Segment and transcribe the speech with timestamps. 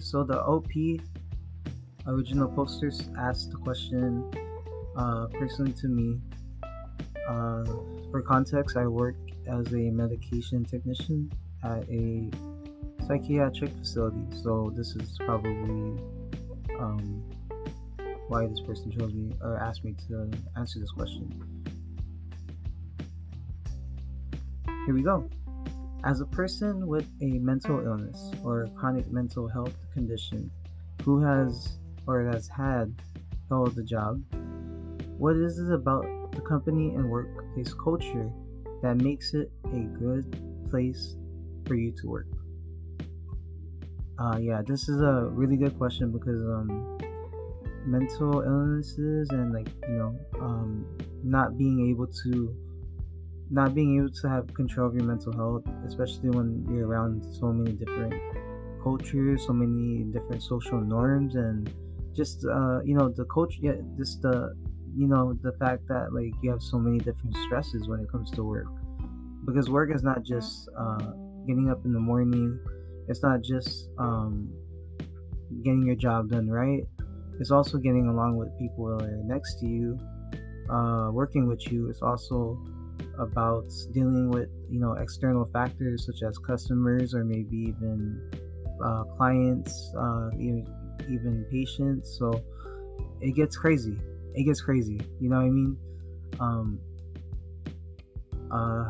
[0.00, 0.70] So the OP
[2.06, 4.30] original posters asked the question
[4.96, 6.20] uh, personally to me.
[7.28, 7.64] Uh,
[8.10, 9.16] for context, I work
[9.48, 11.30] as a medication technician
[11.64, 12.30] at a
[13.06, 16.00] psychiatric facility, so this is probably
[16.78, 17.24] um,
[18.28, 21.30] why this person chose me or asked me to answer this question.
[24.86, 25.28] Here we go.
[26.06, 30.48] As a person with a mental illness or chronic mental health condition
[31.02, 32.94] who has or has had
[33.48, 34.22] held the job,
[35.18, 38.30] what is it about the company and workplace culture
[38.82, 40.24] that makes it a good
[40.70, 41.16] place
[41.66, 42.28] for you to work?
[44.20, 46.98] Uh, yeah, this is a really good question because um,
[47.84, 50.86] mental illnesses and like you know um,
[51.24, 52.54] not being able to
[53.50, 57.52] not being able to have control of your mental health, especially when you're around so
[57.52, 58.14] many different
[58.82, 61.72] cultures, so many different social norms, and
[62.14, 64.54] just uh, you know the culture, yeah, just the
[64.96, 68.30] you know the fact that like you have so many different stresses when it comes
[68.32, 68.66] to work,
[69.44, 71.12] because work is not just uh,
[71.46, 72.58] getting up in the morning,
[73.08, 74.50] it's not just um,
[75.62, 76.82] getting your job done right.
[77.38, 79.98] It's also getting along with people that are next to you,
[80.70, 81.90] uh, working with you.
[81.90, 82.58] It's also
[83.18, 88.20] about dealing with you know external factors such as customers or maybe even
[88.84, 90.66] uh, clients, uh, even
[91.08, 92.16] even patients.
[92.18, 92.42] So
[93.20, 93.96] it gets crazy.
[94.34, 95.00] It gets crazy.
[95.20, 95.76] You know what I mean?
[96.40, 96.80] Um,
[98.52, 98.84] uh,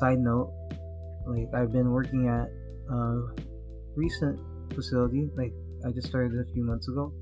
[0.00, 0.52] side note,
[1.26, 2.48] like I've been working at
[2.92, 3.22] a
[3.94, 4.38] recent
[4.74, 5.30] facility.
[5.36, 5.52] Like
[5.86, 7.12] I just started a few months ago,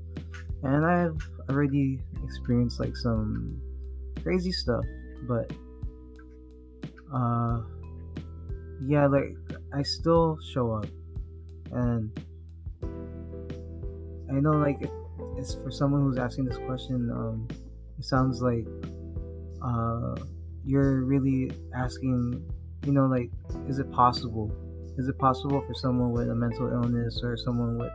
[0.63, 1.17] and I've
[1.49, 3.61] already experienced like some
[4.23, 4.83] crazy stuff.
[5.27, 5.51] But
[7.13, 7.61] uh,
[8.81, 9.35] yeah, like
[9.73, 10.87] I still show up,
[11.71, 12.11] and
[14.29, 14.89] I know like
[15.37, 17.09] it's for someone who's asking this question.
[17.11, 17.47] Um,
[17.97, 18.65] it sounds like
[19.63, 20.15] uh,
[20.65, 22.43] you're really asking,
[22.85, 23.29] you know, like,
[23.67, 24.51] is it possible?
[24.97, 27.91] Is it possible for someone with a mental illness or someone with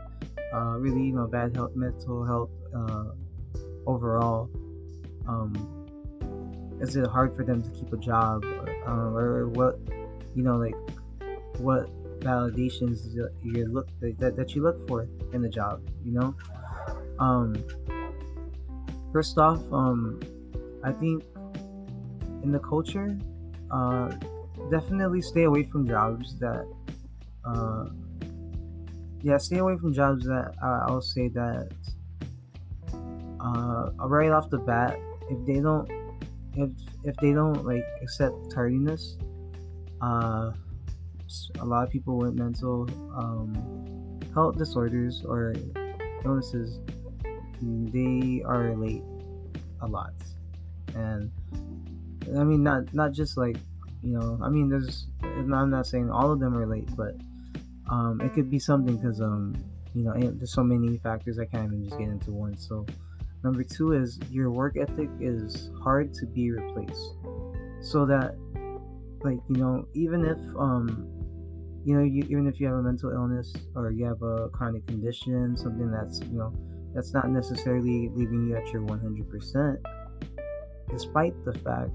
[0.55, 3.05] uh, really, you know, bad health, mental health uh,
[3.87, 4.51] overall?
[5.29, 5.78] Um,
[6.81, 9.79] is it hard for them to keep a job, or, um, or what,
[10.35, 10.75] you know, like,
[11.59, 11.89] what
[12.21, 16.35] validations you look that, that you look for in the job you know?
[17.19, 17.55] Um
[19.13, 20.21] first off um
[20.85, 21.25] i think
[22.43, 23.19] in the culture
[23.71, 24.11] uh
[24.71, 26.67] definitely stay away from jobs that
[27.45, 27.87] uh
[29.23, 31.71] yeah stay away from jobs that uh, i'll say that
[33.41, 34.99] uh right off the bat
[35.31, 35.91] if they don't
[36.59, 36.71] if
[37.05, 39.17] if they don't like accept tardiness
[40.01, 40.53] uh
[41.61, 45.55] a lot of people with mental um, health disorders or
[46.25, 46.81] illnesses
[47.61, 49.03] they are late
[49.83, 50.13] a lot.
[50.95, 51.31] And
[52.37, 53.57] i mean not not just like
[54.03, 57.15] you know i mean there's i'm not saying all of them are late but
[57.91, 59.57] um, it could be something because um
[59.95, 62.57] you know there's so many factors i can't even just get into one.
[62.59, 62.87] So
[63.49, 67.15] number two is your work ethic is hard to be replaced.
[67.81, 68.37] So that
[69.23, 71.19] like you know even if um
[71.89, 74.87] you know, you, even if you have a mental illness or you have a chronic
[74.87, 76.53] condition, something that's, you know,
[76.95, 79.77] that's not necessarily leaving you at your 100%,
[80.91, 81.91] despite the fact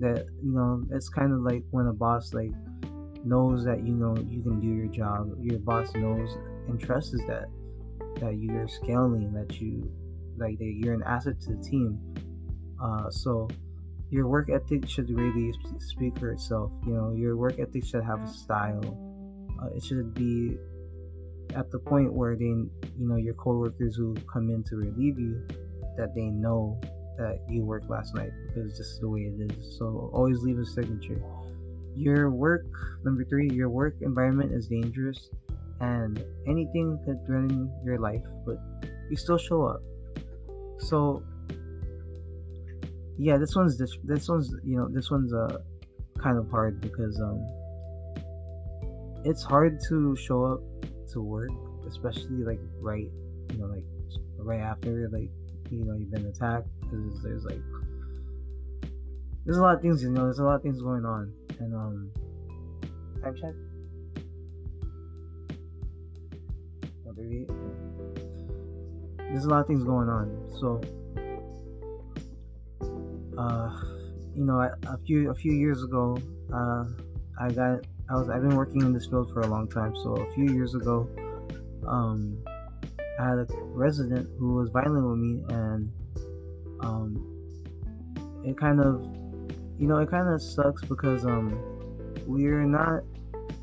[0.00, 2.50] that, you know, it's kind of like when a boss, like,
[3.24, 6.36] knows that, you know, you can do your job, your boss knows
[6.68, 7.46] and trusts that,
[8.16, 9.90] that you're scaling, that you,
[10.38, 11.98] like, that you're an asset to the team.
[12.82, 13.48] Uh, so,
[14.10, 16.70] your work ethic should really speak for itself.
[16.86, 18.80] You know, your work ethic should have a style.
[19.60, 20.56] Uh, it should be
[21.54, 25.42] at the point where they, you know, your coworkers who come in to relieve you,
[25.96, 26.80] that they know
[27.16, 29.78] that you worked last night because this is the way it is.
[29.78, 31.20] So always leave a signature.
[31.94, 32.66] Your work,
[33.04, 35.30] number three, your work environment is dangerous
[35.80, 38.56] and anything could threaten your life, but
[39.10, 39.80] you still show up.
[40.78, 41.22] So
[43.18, 45.58] yeah, this one's this this one's you know this one's uh
[46.18, 47.44] kind of hard because um
[49.24, 50.60] it's hard to show up
[51.12, 51.50] to work,
[51.88, 53.10] especially like right
[53.52, 53.84] you know like
[54.38, 55.30] right after like
[55.70, 57.60] you know you've been attacked because there's like
[59.44, 61.74] there's a lot of things you know there's a lot of things going on and
[61.74, 62.10] um
[63.22, 63.54] time check.
[69.36, 70.80] There's a lot of things going on, so
[73.36, 73.70] uh,
[74.34, 76.16] you know, a few a few years ago,
[76.50, 76.84] uh,
[77.38, 79.94] I got I was I've been working in this field for a long time.
[79.96, 81.06] So a few years ago,
[81.86, 82.38] um,
[83.20, 85.92] I had a resident who was violent with me, and
[86.80, 87.12] um,
[88.42, 89.02] it kind of,
[89.78, 91.60] you know, it kind of sucks because um,
[92.26, 93.02] we're not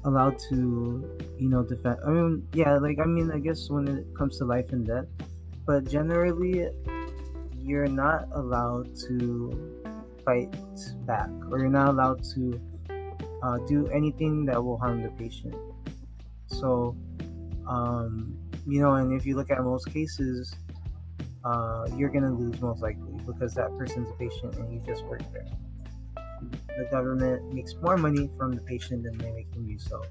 [0.05, 1.97] allowed to, you know, defend.
[2.05, 5.05] I mean, yeah, like I mean, I guess when it comes to life and death,
[5.65, 6.69] but generally,
[7.57, 9.81] you're not allowed to
[10.25, 10.53] fight
[11.05, 12.59] back, or you're not allowed to
[13.41, 15.55] uh, do anything that will harm the patient.
[16.47, 16.95] So,
[17.67, 20.55] um, you know, and if you look at most cases,
[21.43, 25.21] uh, you're gonna lose most likely because that person's a patient and you just work
[25.33, 25.47] there.
[26.77, 29.77] The government makes more money from the patient than they make from you.
[29.79, 30.01] So,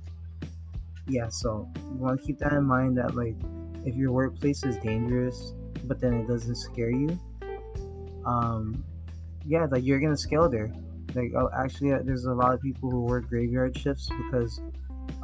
[1.06, 3.37] yeah, so you want to keep that in mind that like
[3.84, 7.19] if your workplace is dangerous, but then it doesn't scare you,
[8.25, 8.84] um,
[9.46, 10.73] yeah, like you're gonna scale there.
[11.14, 14.61] Like, oh, actually, uh, there's a lot of people who work graveyard shifts because,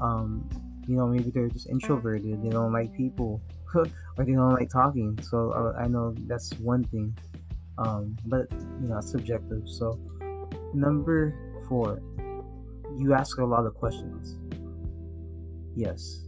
[0.00, 0.48] um,
[0.86, 2.42] you know, maybe they're just introverted.
[2.42, 3.40] They don't like people,
[3.74, 3.86] or
[4.18, 5.18] they don't like talking.
[5.22, 7.16] So uh, I know that's one thing,
[7.78, 9.62] um, but you know, it's subjective.
[9.66, 9.98] So
[10.74, 11.34] number
[11.68, 12.02] four,
[12.96, 14.36] you ask a lot of questions.
[15.74, 16.24] Yes,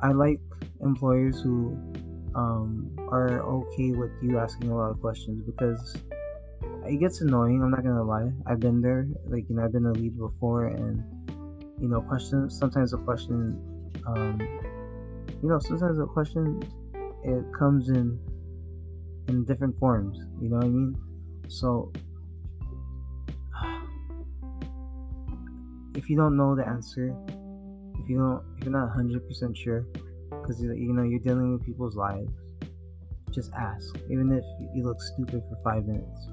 [0.00, 0.40] I like
[0.80, 1.76] employers who
[2.34, 5.96] um, are okay with you asking a lot of questions because
[6.86, 7.62] it gets annoying.
[7.62, 8.32] I'm not gonna lie.
[8.46, 9.06] I've been there.
[9.26, 11.02] Like you know, I've been a lead before, and
[11.80, 12.58] you know, questions.
[12.58, 13.60] Sometimes a question,
[14.06, 14.38] um,
[15.42, 16.62] you know, sometimes a question,
[17.24, 18.18] it comes in
[19.28, 20.18] in different forms.
[20.40, 20.96] You know what I mean?
[21.48, 21.92] So
[25.94, 27.14] if you don't know the answer,
[28.00, 29.86] if you don't, if you're not 100% sure,
[30.48, 32.32] because you know you're dealing with people's lives,
[33.30, 33.94] just ask.
[34.10, 36.28] Even if you look stupid for five minutes,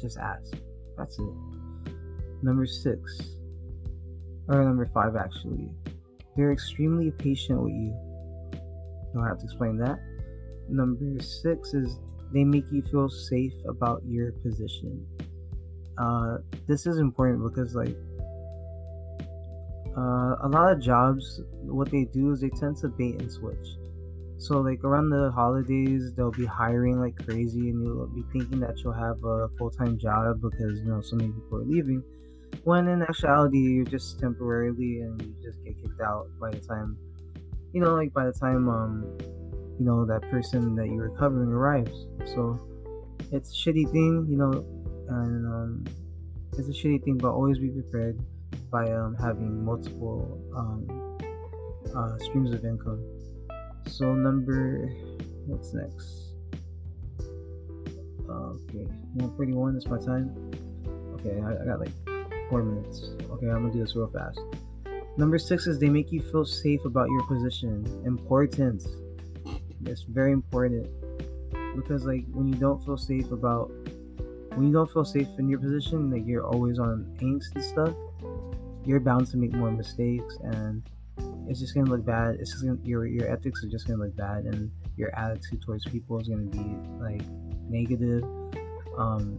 [0.00, 0.54] just ask.
[0.98, 1.34] That's it.
[2.42, 3.36] Number six,
[4.48, 5.70] or number five actually,
[6.36, 7.94] they're extremely patient with you.
[9.14, 9.98] Don't have to explain that.
[10.68, 12.00] Number six is
[12.32, 15.06] they make you feel safe about your position.
[15.96, 17.96] Uh, this is important because like
[19.96, 23.66] uh, a lot of jobs, what they do is they tend to bait and switch.
[24.38, 28.78] So like around the holidays, they'll be hiring like crazy, and you'll be thinking that
[28.82, 32.02] you'll have a full time job because you know so many people are leaving.
[32.64, 36.98] When in actuality, you're just temporarily, and you just get kicked out by the time,
[37.72, 39.18] you know, like by the time um,
[39.78, 42.06] you know that person that you were covering arrives.
[42.34, 42.60] So
[43.32, 44.52] it's a shitty thing, you know,
[45.08, 45.84] and um,
[46.58, 48.18] it's a shitty thing, but always be prepared
[48.70, 51.18] by um, having multiple um,
[51.96, 53.02] uh, streams of income.
[53.88, 54.88] So number,
[55.46, 56.32] what's next?
[58.28, 60.34] Okay, 141 is my time.
[61.14, 61.92] Okay, I, I got like
[62.50, 63.10] four minutes.
[63.30, 64.40] Okay, I'm gonna do this real fast.
[65.16, 67.86] Number six is they make you feel safe about your position.
[68.04, 68.84] Important.
[69.84, 70.88] It's very important
[71.76, 73.70] because like when you don't feel safe about
[74.56, 77.94] when you don't feel safe in your position, like you're always on angst and stuff,
[78.86, 80.82] you're bound to make more mistakes and
[81.48, 82.36] it's just gonna look bad.
[82.40, 85.84] It's just gonna, your your ethics are just gonna look bad, and your attitude towards
[85.84, 87.22] people is gonna be like
[87.68, 88.24] negative.
[88.98, 89.38] Um,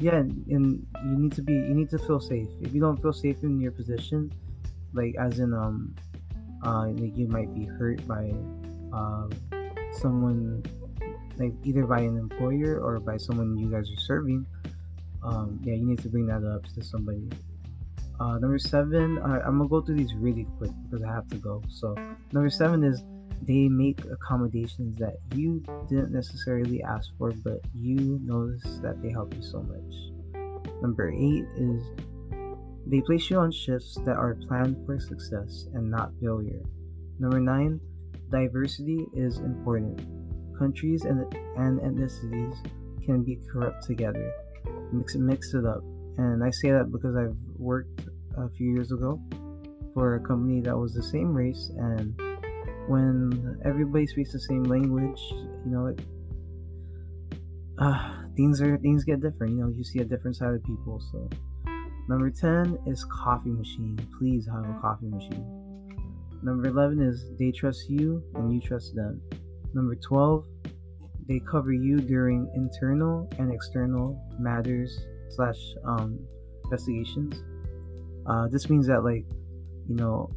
[0.00, 2.48] yeah, and you need to be you need to feel safe.
[2.60, 4.32] If you don't feel safe in your position,
[4.92, 5.94] like as in um,
[6.64, 8.32] uh, like you might be hurt by
[8.92, 9.30] um,
[9.92, 10.62] someone,
[11.38, 14.46] like either by an employer or by someone you guys are serving.
[15.24, 17.28] Um, yeah, you need to bring that up to somebody.
[18.20, 21.36] Uh, number seven, I, I'm gonna go through these really quick because I have to
[21.36, 21.62] go.
[21.68, 21.94] So,
[22.32, 23.02] number seven is
[23.42, 29.34] they make accommodations that you didn't necessarily ask for, but you notice that they help
[29.34, 30.72] you so much.
[30.82, 31.82] Number eight is
[32.86, 36.62] they place you on shifts that are planned for success and not failure.
[37.20, 37.80] Number nine,
[38.30, 40.00] diversity is important.
[40.58, 41.20] Countries and,
[41.56, 42.56] and ethnicities
[43.04, 44.32] can be corrupt together.
[44.92, 45.82] Mix, mix it up.
[46.18, 48.02] And I say that because I've worked
[48.36, 49.20] a few years ago
[49.94, 52.20] for a company that was the same race, and
[52.88, 56.00] when everybody speaks the same language, you know, it,
[57.78, 59.52] uh, things are things get different.
[59.52, 61.00] You know, you see a different side of people.
[61.12, 61.28] So,
[62.08, 63.98] number ten is coffee machine.
[64.18, 65.46] Please have a coffee machine.
[66.42, 69.22] Number eleven is they trust you and you trust them.
[69.72, 70.46] Number twelve,
[71.28, 74.98] they cover you during internal and external matters
[75.30, 76.18] slash um,
[76.64, 77.42] investigations.
[78.26, 79.24] Uh, this means that like,
[79.88, 80.30] you know,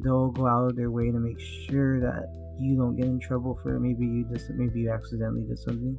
[0.00, 3.58] they'll go out of their way to make sure that you don't get in trouble
[3.62, 5.98] for maybe you just maybe you accidentally did something.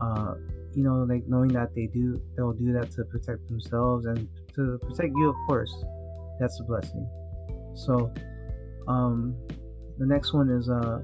[0.00, 0.34] Uh,
[0.74, 4.78] you know, like knowing that they do, they'll do that to protect themselves and to
[4.82, 5.74] protect you, of course.
[6.38, 7.08] That's a blessing.
[7.74, 8.12] So,
[8.86, 9.34] um,
[9.98, 11.00] the next one is uh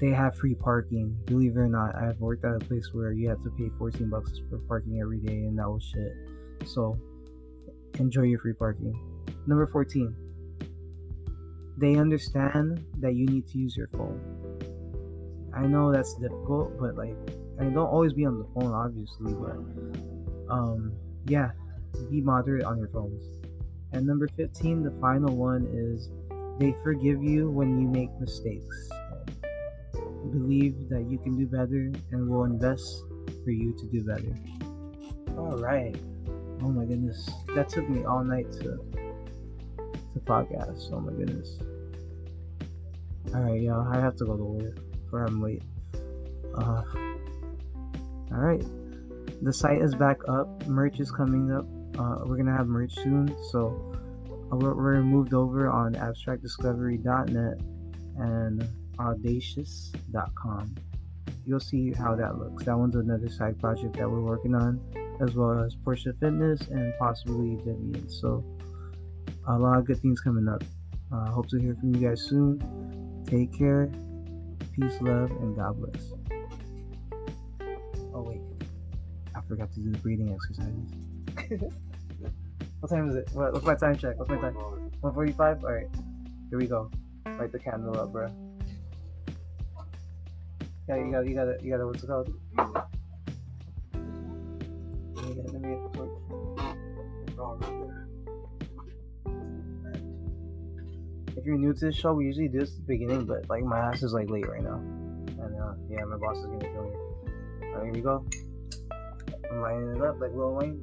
[0.00, 1.16] they have free parking.
[1.26, 4.10] Believe it or not, I've worked at a place where you have to pay 14
[4.10, 6.68] bucks for parking every day, and that was shit.
[6.68, 6.98] So
[7.98, 8.94] enjoy your free parking.
[9.46, 10.14] Number 14.
[11.76, 14.20] They understand that you need to use your phone.
[15.56, 17.16] I know that's difficult, but like,
[17.60, 20.92] I don't always be on the phone, obviously, but um,
[21.26, 21.50] yeah,
[22.10, 23.22] be moderate on your phones.
[23.92, 26.10] And number 15, the final one is
[26.58, 28.88] they forgive you when you make mistakes.
[30.32, 33.04] Believe that you can do better and will invest
[33.44, 34.34] for you to do better.
[35.36, 35.96] All right.
[36.62, 37.28] Oh my goodness.
[37.54, 38.78] That took me all night to
[40.12, 40.92] to podcast.
[40.92, 41.58] Oh my goodness.
[43.34, 43.86] Alright, y'all.
[43.92, 44.78] I have to go to work
[45.10, 45.62] for I'm late.
[46.56, 46.82] Uh
[48.32, 48.64] Alright.
[49.42, 50.66] The site is back up.
[50.66, 51.66] Merch is coming up.
[51.98, 53.94] Uh, we're gonna have merch soon, so
[54.50, 57.60] uh, we're, we're moved over on abstractdiscovery.net
[58.16, 60.74] and audacious.com.
[61.46, 62.64] You'll see how that looks.
[62.64, 64.80] That one's another side project that we're working on
[65.20, 68.08] as well as Porsche Fitness and possibly Vivian.
[68.08, 68.44] So
[69.46, 70.62] a lot of good things coming up.
[71.12, 73.24] Uh, hope to hear from you guys soon.
[73.26, 73.90] Take care.
[74.72, 76.12] Peace, love, and God bless.
[78.12, 78.40] Oh wait,
[79.34, 81.70] I forgot to do the breathing exercises.
[82.80, 83.28] what time is it?
[83.32, 84.18] What, what's my time check?
[84.18, 84.54] What's my time?
[84.54, 85.64] 145?
[85.64, 85.88] Alright,
[86.50, 86.90] here we go.
[87.38, 88.12] Light the candle up,
[90.86, 92.30] Yeah, you got, you got, you got, what's it called?
[95.16, 96.10] Let me get the torch.
[101.36, 103.64] If you're new to this show, we usually do this at the beginning, but like
[103.64, 104.76] my ass is like late right now.
[104.76, 106.90] And uh, yeah, my boss is gonna kill me.
[107.68, 108.24] Alright, here we go.
[109.50, 110.80] I'm lining it up like Lil Wayne.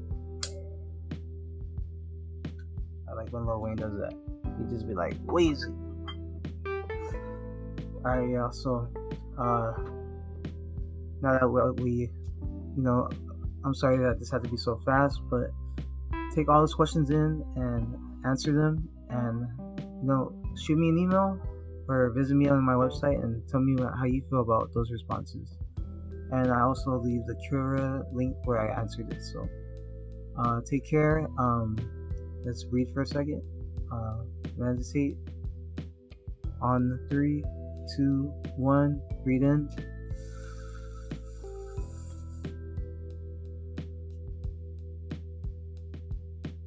[3.08, 4.14] I like when Lil Wayne does that.
[4.58, 5.74] He just be like, Weezy.
[8.04, 8.88] Alright, yeah, so
[9.42, 9.74] uh
[11.22, 12.10] now that we
[12.78, 13.10] you know
[13.64, 15.52] I'm sorry that this had to be so fast, but
[16.36, 17.86] take all those questions in and
[18.26, 19.48] answer them and
[20.02, 21.40] you know shoot me an email
[21.88, 25.58] or visit me on my website and tell me how you feel about those responses.
[26.32, 29.48] And i also leave the Quora link where i answered it so
[30.38, 31.28] uh, take care.
[31.38, 31.78] Um,
[32.46, 33.42] let's breathe for a second.
[33.92, 34.24] Uh,
[34.58, 35.18] meditate
[36.62, 37.44] on three
[37.96, 39.70] two one breathe in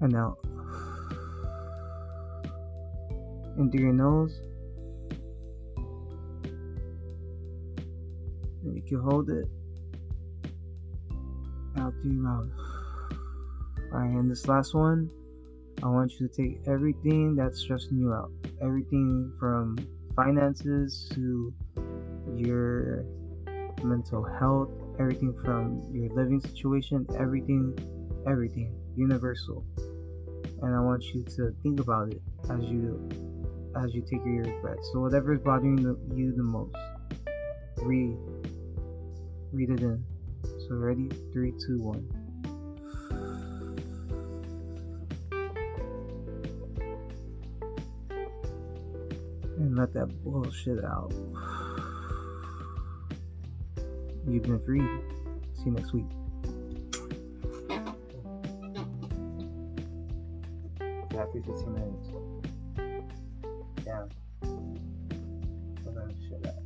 [0.01, 0.39] and out.
[3.59, 4.41] Into your nose.
[8.63, 9.47] And you can hold it
[11.79, 12.49] out through your mouth.
[13.93, 15.11] Alright, and this last one,
[15.83, 18.31] I want you to take everything that's stressing you out.
[18.61, 19.77] Everything from
[20.15, 21.53] finances to
[22.37, 23.05] your
[23.83, 27.77] mental health, everything from your living situation, everything,
[28.27, 29.65] everything, universal
[30.65, 33.09] and I want you to think about it as you
[33.77, 34.79] as you take your breath.
[34.93, 35.79] So whatever is bothering
[36.15, 36.75] you the most,
[37.83, 38.17] read
[39.53, 40.03] read it in.
[40.43, 41.09] So ready?
[41.33, 42.09] Three, two, one.
[49.77, 51.13] let that bullshit out.
[54.27, 54.81] You've been free.
[55.55, 56.07] See you next week.
[61.13, 62.09] Happy 15 minutes.
[63.87, 64.05] Yeah.
[65.85, 66.64] Well, shit out.